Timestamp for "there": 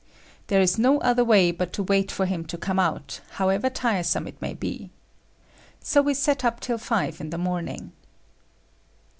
0.47-0.61